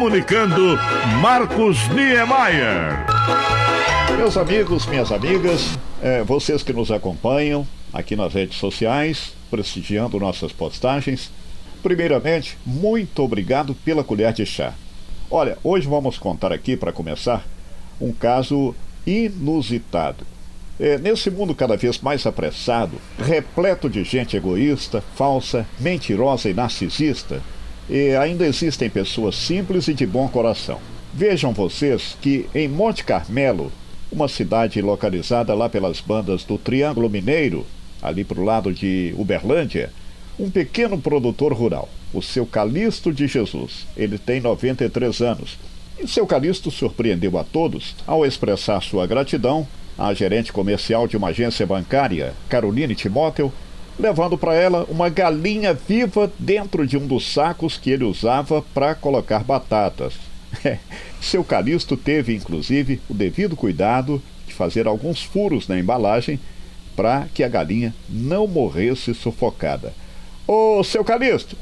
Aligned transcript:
Comunicando 0.00 0.78
Marcos 1.20 1.76
Niemeyer. 1.88 3.04
Meus 4.16 4.34
amigos, 4.38 4.86
minhas 4.86 5.12
amigas, 5.12 5.78
é, 6.02 6.22
vocês 6.22 6.62
que 6.62 6.72
nos 6.72 6.90
acompanham 6.90 7.66
aqui 7.92 8.16
nas 8.16 8.32
redes 8.32 8.56
sociais, 8.56 9.34
prestigiando 9.50 10.18
nossas 10.18 10.52
postagens, 10.52 11.30
primeiramente, 11.82 12.56
muito 12.64 13.22
obrigado 13.22 13.74
pela 13.74 14.02
colher 14.02 14.32
de 14.32 14.46
chá. 14.46 14.72
Olha, 15.30 15.58
hoje 15.62 15.86
vamos 15.86 16.16
contar 16.16 16.50
aqui, 16.50 16.78
para 16.78 16.92
começar, 16.92 17.44
um 18.00 18.10
caso 18.10 18.74
inusitado. 19.06 20.26
É, 20.80 20.96
nesse 20.96 21.30
mundo 21.30 21.54
cada 21.54 21.76
vez 21.76 21.98
mais 22.00 22.24
apressado, 22.24 22.96
repleto 23.18 23.90
de 23.90 24.02
gente 24.02 24.34
egoísta, 24.34 25.04
falsa, 25.14 25.66
mentirosa 25.78 26.48
e 26.48 26.54
narcisista, 26.54 27.42
e 27.90 28.14
ainda 28.14 28.46
existem 28.46 28.88
pessoas 28.88 29.34
simples 29.34 29.88
e 29.88 29.94
de 29.94 30.06
bom 30.06 30.28
coração. 30.28 30.78
Vejam 31.12 31.52
vocês 31.52 32.16
que 32.22 32.46
em 32.54 32.68
Monte 32.68 33.02
Carmelo, 33.02 33.72
uma 34.12 34.28
cidade 34.28 34.80
localizada 34.80 35.52
lá 35.54 35.68
pelas 35.68 36.00
bandas 36.00 36.44
do 36.44 36.56
Triângulo 36.56 37.10
Mineiro, 37.10 37.66
ali 38.00 38.22
para 38.22 38.40
o 38.40 38.44
lado 38.44 38.72
de 38.72 39.12
Uberlândia, 39.18 39.92
um 40.38 40.48
pequeno 40.48 40.96
produtor 40.98 41.52
rural, 41.52 41.88
o 42.14 42.22
seu 42.22 42.46
Calixto 42.46 43.12
de 43.12 43.26
Jesus. 43.26 43.86
Ele 43.96 44.18
tem 44.18 44.40
93 44.40 45.20
anos. 45.20 45.58
E 45.98 46.06
seu 46.06 46.26
Calixto 46.26 46.70
surpreendeu 46.70 47.36
a 47.36 47.44
todos 47.44 47.96
ao 48.06 48.24
expressar 48.24 48.80
sua 48.82 49.06
gratidão 49.06 49.66
à 49.98 50.14
gerente 50.14 50.52
comercial 50.52 51.08
de 51.08 51.16
uma 51.16 51.28
agência 51.28 51.66
bancária, 51.66 52.34
Caroline 52.48 52.94
Timóteo, 52.94 53.52
levando 54.00 54.36
para 54.36 54.54
ela 54.54 54.86
uma 54.88 55.08
galinha 55.08 55.74
viva 55.74 56.32
dentro 56.38 56.86
de 56.86 56.96
um 56.96 57.06
dos 57.06 57.32
sacos 57.32 57.76
que 57.76 57.90
ele 57.90 58.04
usava 58.04 58.62
para 58.74 58.94
colocar 58.94 59.44
batatas. 59.44 60.14
Seu 61.20 61.44
Calixto 61.44 61.96
teve, 61.96 62.34
inclusive, 62.34 63.00
o 63.08 63.14
devido 63.14 63.54
cuidado 63.54 64.22
de 64.46 64.54
fazer 64.54 64.86
alguns 64.86 65.22
furos 65.22 65.68
na 65.68 65.78
embalagem 65.78 66.40
para 66.96 67.28
que 67.32 67.44
a 67.44 67.48
galinha 67.48 67.94
não 68.08 68.46
morresse 68.46 69.14
sufocada. 69.14 69.92
Ô, 70.46 70.82
seu 70.82 71.04
Calixto, 71.04 71.56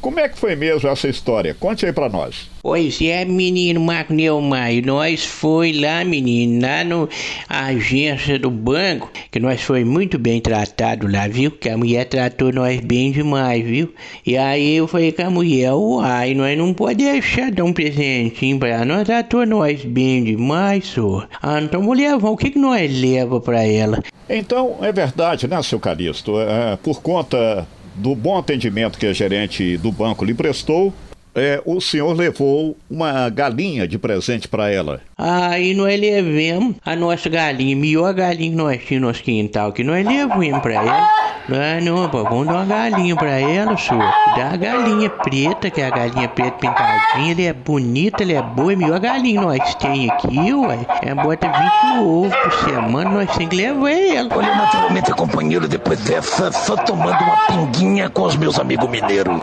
como 0.00 0.20
é 0.20 0.28
que 0.28 0.38
foi 0.38 0.54
mesmo 0.54 0.88
essa 0.88 1.08
história? 1.08 1.54
Conte 1.54 1.86
aí 1.86 1.92
pra 1.92 2.08
nós. 2.08 2.48
Pois 2.62 3.00
é, 3.00 3.24
menino 3.24 3.80
Marco 3.80 4.12
Neumai, 4.12 4.82
nós 4.84 5.24
foi 5.24 5.72
lá, 5.72 6.04
menino, 6.04 6.66
lá 6.66 6.82
no 6.82 7.08
agência 7.48 8.38
do 8.38 8.50
banco, 8.50 9.10
que 9.30 9.38
nós 9.38 9.62
foi 9.62 9.84
muito 9.84 10.18
bem 10.18 10.40
tratado 10.40 11.06
lá, 11.06 11.28
viu? 11.28 11.50
Que 11.50 11.68
a 11.68 11.76
mulher 11.76 12.06
tratou 12.06 12.52
nós 12.52 12.80
bem 12.80 13.12
demais, 13.12 13.64
viu? 13.64 13.94
E 14.26 14.36
aí 14.36 14.76
eu 14.76 14.88
falei 14.88 15.12
com 15.12 15.22
a 15.22 15.30
mulher, 15.30 15.72
uai, 15.72 16.34
nós 16.34 16.58
não 16.58 16.74
podemos 16.74 17.12
deixar 17.12 17.52
dar 17.52 17.64
um 17.64 17.72
presentinho 17.72 18.58
pra 18.58 18.68
ela, 18.68 18.84
nós 18.84 19.04
tratou 19.04 19.46
nós 19.46 19.84
bem 19.84 20.24
demais, 20.24 20.88
senhor. 20.88 21.28
Ah, 21.40 21.60
então 21.60 21.80
mulher, 21.82 22.16
o 22.16 22.36
que, 22.36 22.50
que 22.50 22.58
nós 22.58 22.90
leva 23.00 23.40
pra 23.40 23.64
ela? 23.64 24.02
Então, 24.28 24.78
é 24.82 24.90
verdade, 24.90 25.46
né, 25.46 25.62
seu 25.62 25.78
Calixto? 25.78 26.40
É, 26.40 26.76
por 26.82 27.00
conta 27.00 27.66
do 27.96 28.14
bom 28.14 28.38
atendimento 28.38 28.98
que 28.98 29.06
a 29.06 29.12
gerente 29.12 29.76
do 29.78 29.90
banco 29.90 30.24
lhe 30.24 30.34
prestou, 30.34 30.92
é, 31.36 31.62
o 31.66 31.80
senhor 31.82 32.16
levou 32.16 32.76
uma 32.90 33.28
galinha 33.28 33.86
de 33.86 33.98
presente 33.98 34.48
para 34.48 34.70
ela. 34.72 35.02
Aí 35.18 35.74
nós 35.74 36.00
levamos 36.00 36.76
a 36.82 36.96
nossa 36.96 37.28
galinha, 37.28 37.76
melhor 37.76 38.14
galinha 38.14 38.50
que 38.50 38.56
nós 38.56 38.78
tínhamos 38.82 39.00
no 39.02 39.06
nosso 39.08 39.22
quintal, 39.22 39.72
que 39.72 39.84
nós 39.84 40.04
levamos 40.04 40.60
para 40.60 40.72
ela. 40.72 41.26
Ah, 41.48 41.80
não, 41.80 42.08
pô, 42.08 42.24
vamos 42.24 42.46
dar 42.46 42.54
uma 42.54 42.64
galinha 42.64 43.14
para 43.14 43.38
ela, 43.38 43.76
senhor. 43.76 44.10
Dá 44.34 44.50
a 44.54 44.56
galinha 44.56 45.10
preta, 45.10 45.70
que 45.70 45.80
é 45.80 45.86
a 45.86 45.90
galinha 45.90 46.28
preta 46.28 46.56
pintadinha, 46.56 47.30
ele 47.30 47.44
é 47.44 47.52
bonita, 47.52 48.22
ele 48.22 48.32
é 48.32 48.42
boa, 48.42 48.72
é 48.72 48.76
melhor 48.76 48.98
galinha 48.98 49.40
que 49.40 49.46
nós 49.46 49.74
tem 49.74 50.10
aqui, 50.10 50.54
ué. 50.54 50.78
É, 51.02 51.14
bota 51.14 51.46
20 51.46 52.00
ovos 52.00 52.34
por 52.34 52.52
semana, 52.64 53.10
nós 53.10 53.36
temos 53.36 53.50
que 53.50 53.56
levar 53.56 53.90
ela. 53.90 54.28
Olha, 54.34 54.54
naturalmente, 54.56 55.12
companheiro, 55.12 55.68
depois 55.68 56.00
dessa, 56.00 56.50
só 56.50 56.76
tomando 56.76 57.22
uma 57.22 57.46
pinguinha 57.46 58.08
com 58.08 58.22
os 58.22 58.36
meus 58.36 58.58
amigos 58.58 58.88
mineiros. 58.88 59.40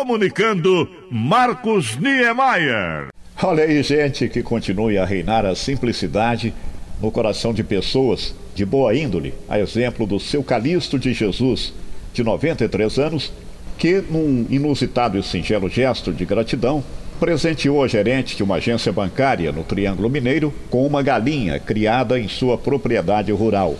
Comunicando 0.00 0.88
Marcos 1.10 1.98
Niemeyer. 1.98 3.08
Olha 3.42 3.64
aí, 3.64 3.82
gente, 3.82 4.30
que 4.30 4.42
continue 4.42 4.96
a 4.96 5.04
reinar 5.04 5.44
a 5.44 5.54
simplicidade 5.54 6.54
no 7.02 7.10
coração 7.10 7.52
de 7.52 7.62
pessoas 7.62 8.34
de 8.54 8.64
boa 8.64 8.96
índole, 8.96 9.34
a 9.46 9.60
exemplo 9.60 10.06
do 10.06 10.18
seu 10.18 10.42
Calixto 10.42 10.98
de 10.98 11.12
Jesus, 11.12 11.74
de 12.14 12.24
93 12.24 12.98
anos, 12.98 13.30
que, 13.76 14.02
num 14.10 14.46
inusitado 14.48 15.18
e 15.18 15.22
singelo 15.22 15.68
gesto 15.68 16.14
de 16.14 16.24
gratidão, 16.24 16.82
presenteou 17.20 17.84
a 17.84 17.86
gerente 17.86 18.34
de 18.34 18.42
uma 18.42 18.54
agência 18.54 18.90
bancária 18.90 19.52
no 19.52 19.64
Triângulo 19.64 20.08
Mineiro 20.08 20.50
com 20.70 20.86
uma 20.86 21.02
galinha 21.02 21.60
criada 21.60 22.18
em 22.18 22.26
sua 22.26 22.56
propriedade 22.56 23.30
rural. 23.32 23.76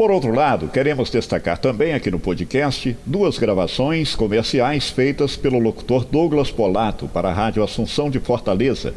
Por 0.00 0.10
outro 0.10 0.34
lado, 0.34 0.66
queremos 0.68 1.10
destacar 1.10 1.58
também 1.58 1.92
aqui 1.92 2.10
no 2.10 2.18
podcast 2.18 2.96
duas 3.04 3.36
gravações 3.36 4.14
comerciais 4.14 4.88
feitas 4.88 5.36
pelo 5.36 5.58
locutor 5.58 6.06
Douglas 6.06 6.50
Polato 6.50 7.06
para 7.06 7.28
a 7.28 7.34
Rádio 7.34 7.62
Assunção 7.62 8.08
de 8.08 8.18
Fortaleza, 8.18 8.94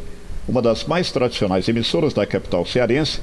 uma 0.48 0.62
das 0.62 0.86
mais 0.86 1.12
tradicionais 1.12 1.68
emissoras 1.68 2.14
da 2.14 2.26
capital 2.26 2.66
cearense, 2.66 3.20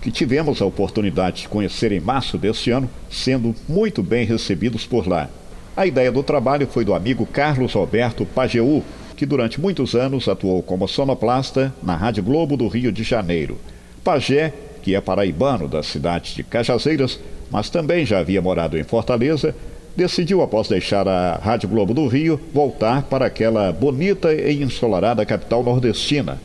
que 0.00 0.12
tivemos 0.12 0.62
a 0.62 0.64
oportunidade 0.64 1.42
de 1.42 1.48
conhecer 1.48 1.90
em 1.90 1.98
março 1.98 2.38
deste 2.38 2.70
ano, 2.70 2.88
sendo 3.10 3.52
muito 3.68 4.00
bem 4.00 4.24
recebidos 4.24 4.86
por 4.86 5.08
lá. 5.08 5.28
A 5.76 5.88
ideia 5.88 6.12
do 6.12 6.22
trabalho 6.22 6.68
foi 6.68 6.84
do 6.84 6.94
amigo 6.94 7.26
Carlos 7.26 7.72
Roberto 7.72 8.24
Pajeú, 8.24 8.80
que 9.16 9.26
durante 9.26 9.60
muitos 9.60 9.96
anos 9.96 10.28
atuou 10.28 10.62
como 10.62 10.86
sonoplasta 10.86 11.74
na 11.82 11.96
Rádio 11.96 12.22
Globo 12.22 12.56
do 12.56 12.68
Rio 12.68 12.92
de 12.92 13.02
Janeiro. 13.02 13.58
Pajé 14.04 14.52
que 14.84 14.94
é 14.94 15.00
paraibano 15.00 15.66
da 15.66 15.82
cidade 15.82 16.34
de 16.34 16.42
Cajazeiras, 16.44 17.18
mas 17.50 17.70
também 17.70 18.04
já 18.04 18.18
havia 18.18 18.42
morado 18.42 18.78
em 18.78 18.84
Fortaleza, 18.84 19.54
decidiu, 19.96 20.42
após 20.42 20.68
deixar 20.68 21.08
a 21.08 21.36
Rádio 21.36 21.70
Globo 21.70 21.94
do 21.94 22.06
Rio, 22.06 22.38
voltar 22.52 23.04
para 23.04 23.24
aquela 23.24 23.72
bonita 23.72 24.34
e 24.34 24.62
ensolarada 24.62 25.24
capital 25.24 25.62
nordestina, 25.62 26.38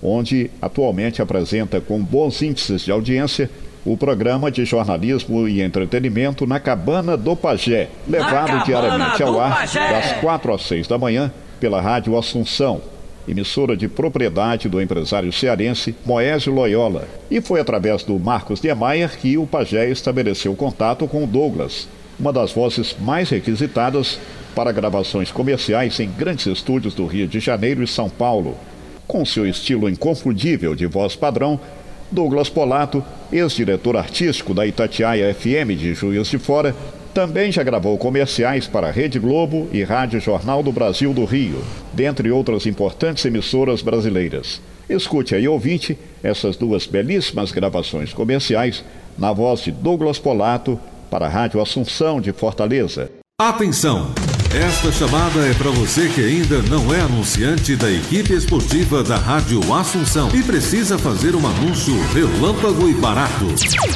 onde 0.00 0.48
atualmente 0.62 1.20
apresenta 1.20 1.80
com 1.80 2.00
bons 2.00 2.40
índices 2.42 2.82
de 2.82 2.92
audiência 2.92 3.50
o 3.84 3.96
programa 3.96 4.52
de 4.52 4.64
jornalismo 4.64 5.48
e 5.48 5.60
entretenimento 5.60 6.46
na 6.46 6.60
Cabana 6.60 7.16
do 7.16 7.34
Pajé, 7.34 7.88
levado 8.06 8.64
diariamente 8.66 9.20
ao 9.20 9.40
ar 9.40 9.66
das 9.66 10.12
quatro 10.20 10.54
às 10.54 10.62
seis 10.62 10.86
da 10.86 10.96
manhã 10.96 11.32
pela 11.58 11.80
Rádio 11.80 12.16
Assunção 12.16 12.80
emissora 13.28 13.76
de 13.76 13.88
propriedade 13.88 14.68
do 14.68 14.80
empresário 14.80 15.32
cearense 15.32 15.94
Moésio 16.04 16.52
Loyola. 16.52 17.08
E 17.30 17.40
foi 17.40 17.60
através 17.60 18.02
do 18.02 18.18
Marcos 18.18 18.60
Niemeyer 18.62 19.18
que 19.18 19.36
o 19.36 19.46
Pajé 19.46 19.88
estabeleceu 19.90 20.54
contato 20.54 21.06
com 21.06 21.24
o 21.24 21.26
Douglas, 21.26 21.88
uma 22.18 22.32
das 22.32 22.52
vozes 22.52 22.96
mais 23.00 23.30
requisitadas 23.30 24.18
para 24.54 24.72
gravações 24.72 25.30
comerciais 25.30 25.98
em 26.00 26.10
grandes 26.10 26.46
estúdios 26.46 26.94
do 26.94 27.06
Rio 27.06 27.26
de 27.26 27.40
Janeiro 27.40 27.82
e 27.82 27.86
São 27.86 28.10
Paulo. 28.10 28.56
Com 29.06 29.24
seu 29.24 29.46
estilo 29.46 29.88
inconfundível 29.88 30.74
de 30.74 30.86
voz 30.86 31.16
padrão, 31.16 31.58
Douglas 32.10 32.48
Polato, 32.48 33.04
ex-diretor 33.32 33.96
artístico 33.96 34.52
da 34.52 34.66
Itatiaia 34.66 35.32
FM 35.32 35.76
de 35.78 35.94
Juiz 35.94 36.28
de 36.28 36.38
Fora, 36.38 36.74
também 37.12 37.50
já 37.52 37.62
gravou 37.62 37.96
comerciais 37.98 38.66
para 38.66 38.88
a 38.88 38.90
Rede 38.90 39.18
Globo 39.18 39.68
e 39.72 39.82
Rádio 39.82 40.20
Jornal 40.20 40.62
do 40.62 40.72
Brasil 40.72 41.12
do 41.12 41.24
Rio, 41.24 41.62
dentre 41.92 42.30
outras 42.30 42.66
importantes 42.66 43.24
emissoras 43.24 43.82
brasileiras. 43.82 44.60
Escute 44.88 45.34
aí, 45.34 45.46
ouvinte, 45.46 45.98
essas 46.22 46.56
duas 46.56 46.86
belíssimas 46.86 47.52
gravações 47.52 48.12
comerciais 48.12 48.84
na 49.16 49.32
voz 49.32 49.60
de 49.60 49.70
Douglas 49.70 50.18
Polato 50.18 50.78
para 51.10 51.26
a 51.26 51.28
Rádio 51.28 51.60
Assunção 51.60 52.20
de 52.20 52.32
Fortaleza. 52.32 53.10
Atenção! 53.40 54.29
Esta 54.52 54.90
chamada 54.90 55.46
é 55.46 55.54
para 55.54 55.70
você 55.70 56.08
que 56.08 56.20
ainda 56.20 56.60
não 56.62 56.92
é 56.92 57.00
anunciante 57.00 57.76
da 57.76 57.88
equipe 57.88 58.34
esportiva 58.34 59.00
da 59.00 59.16
Rádio 59.16 59.60
Assunção 59.72 60.28
e 60.34 60.42
precisa 60.42 60.98
fazer 60.98 61.36
um 61.36 61.46
anúncio 61.46 61.94
relâmpago 62.12 62.88
e 62.88 62.94
barato. 62.94 63.46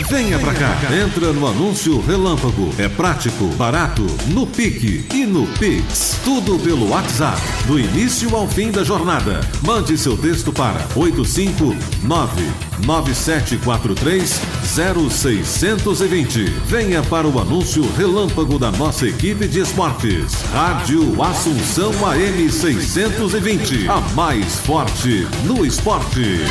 Venha 0.08 0.38
para 0.38 0.54
cá, 0.54 0.78
entra 0.94 1.32
no 1.32 1.48
anúncio 1.48 2.00
relâmpago. 2.02 2.72
É 2.78 2.88
prático, 2.88 3.46
barato, 3.56 4.06
no 4.28 4.46
pique 4.46 5.04
e 5.12 5.26
no 5.26 5.44
Pix. 5.58 6.20
Tudo 6.22 6.56
pelo 6.60 6.90
WhatsApp, 6.90 7.40
do 7.66 7.76
início 7.76 8.34
ao 8.36 8.46
fim 8.46 8.70
da 8.70 8.84
jornada. 8.84 9.40
Mande 9.60 9.98
seu 9.98 10.16
texto 10.16 10.52
para 10.52 10.86
859 10.94 12.44
9743 12.86 14.40
0620. 14.64 16.44
Venha 16.66 17.02
para 17.02 17.26
o 17.26 17.40
anúncio 17.40 17.84
relâmpago 17.96 18.56
da 18.56 18.70
nossa 18.70 19.04
equipe 19.08 19.48
de 19.48 19.58
esportes. 19.58 20.43
Rádio 20.52 21.20
Assunção 21.22 21.90
AM 22.06 22.50
620. 22.50 23.88
A 23.88 24.00
mais 24.14 24.60
forte 24.60 25.26
no 25.44 25.64
esporte. 25.64 26.44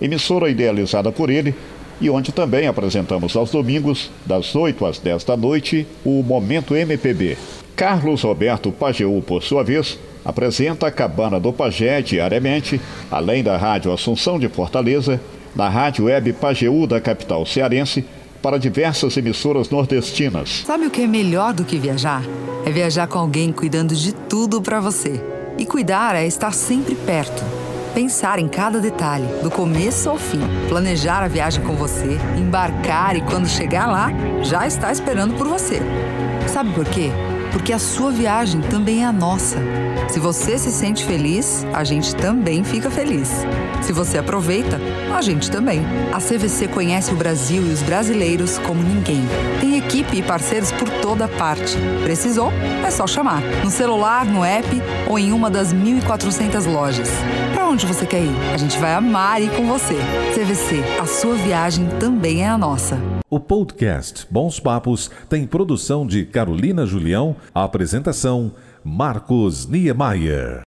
emissora 0.00 0.48
idealizada 0.48 1.12
por 1.12 1.28
ele 1.28 1.54
e 2.00 2.08
onde 2.08 2.32
também 2.32 2.66
apresentamos 2.66 3.36
aos 3.36 3.50
domingos, 3.50 4.10
das 4.26 4.56
8 4.56 4.86
às 4.86 4.98
10 4.98 5.24
da 5.24 5.36
noite, 5.36 5.86
o 6.04 6.22
Momento 6.22 6.74
MPB. 6.74 7.36
Carlos 7.76 8.22
Roberto 8.22 8.72
Pajeú, 8.72 9.22
por 9.22 9.42
sua 9.42 9.62
vez, 9.62 9.98
apresenta 10.24 10.86
a 10.86 10.90
Cabana 10.90 11.38
do 11.38 11.52
Pajé 11.52 12.02
diariamente, 12.02 12.80
além 13.10 13.42
da 13.42 13.56
Rádio 13.56 13.92
Assunção 13.92 14.38
de 14.38 14.48
Fortaleza, 14.48 15.20
na 15.54 15.68
Rádio 15.68 16.06
Web 16.06 16.32
Pajeú 16.34 16.86
da 16.86 17.00
capital 17.00 17.44
cearense, 17.46 18.04
para 18.42 18.58
diversas 18.58 19.16
emissoras 19.16 19.70
nordestinas. 19.70 20.64
Sabe 20.66 20.86
o 20.86 20.90
que 20.90 21.02
é 21.02 21.06
melhor 21.06 21.52
do 21.52 21.64
que 21.64 21.78
viajar? 21.78 22.22
É 22.66 22.70
viajar 22.70 23.06
com 23.06 23.18
alguém 23.18 23.52
cuidando 23.52 23.94
de 23.94 24.12
tudo 24.12 24.60
para 24.60 24.80
você. 24.80 25.22
E 25.56 25.64
cuidar 25.64 26.16
é 26.16 26.26
estar 26.26 26.52
sempre 26.52 26.94
perto. 26.94 27.42
Pensar 27.94 28.38
em 28.38 28.48
cada 28.48 28.80
detalhe, 28.80 29.26
do 29.42 29.50
começo 29.50 30.08
ao 30.08 30.18
fim. 30.18 30.40
Planejar 30.68 31.22
a 31.22 31.28
viagem 31.28 31.62
com 31.62 31.74
você, 31.76 32.18
embarcar 32.36 33.16
e 33.16 33.20
quando 33.20 33.46
chegar 33.46 33.86
lá, 33.86 34.10
já 34.42 34.66
está 34.66 34.90
esperando 34.90 35.34
por 35.34 35.46
você. 35.46 35.80
Sabe 36.48 36.72
por 36.72 36.86
quê? 36.86 37.10
Porque 37.52 37.72
a 37.72 37.78
sua 37.78 38.10
viagem 38.10 38.60
também 38.62 39.02
é 39.02 39.06
a 39.06 39.12
nossa. 39.12 39.58
Se 40.08 40.20
você 40.20 40.58
se 40.58 40.70
sente 40.70 41.04
feliz, 41.04 41.66
a 41.72 41.84
gente 41.84 42.14
também 42.14 42.62
fica 42.64 42.90
feliz. 42.90 43.30
Se 43.82 43.92
você 43.92 44.18
aproveita, 44.18 44.78
a 45.14 45.22
gente 45.22 45.50
também. 45.50 45.80
A 46.12 46.18
CVC 46.18 46.68
conhece 46.68 47.12
o 47.12 47.16
Brasil 47.16 47.62
e 47.62 47.70
os 47.70 47.82
brasileiros 47.82 48.58
como 48.58 48.82
ninguém. 48.82 49.22
Tem 49.60 49.78
equipe 49.78 50.18
e 50.18 50.22
parceiros 50.22 50.70
por 50.70 50.88
toda 51.00 51.26
parte. 51.26 51.76
Precisou? 52.02 52.52
É 52.86 52.90
só 52.90 53.06
chamar. 53.06 53.40
No 53.64 53.70
celular, 53.70 54.24
no 54.24 54.44
app 54.44 54.68
ou 55.08 55.18
em 55.18 55.32
uma 55.32 55.50
das 55.50 55.72
1.400 55.72 56.70
lojas. 56.70 57.08
Para 57.54 57.66
onde 57.66 57.86
você 57.86 58.06
quer 58.06 58.22
ir? 58.22 58.36
A 58.52 58.56
gente 58.56 58.78
vai 58.78 58.94
amar 58.94 59.42
ir 59.42 59.50
com 59.56 59.66
você. 59.66 59.96
CVC, 60.34 60.82
a 61.00 61.06
sua 61.06 61.34
viagem 61.34 61.86
também 61.98 62.42
é 62.42 62.48
a 62.48 62.58
nossa. 62.58 62.98
O 63.28 63.40
podcast 63.40 64.26
Bons 64.30 64.60
Papos 64.60 65.10
tem 65.28 65.46
produção 65.46 66.06
de 66.06 66.26
Carolina 66.26 66.84
Julião, 66.84 67.34
a 67.54 67.64
apresentação 67.64 68.52
Marcos 68.84 69.68
Niemeyer. 69.68 70.60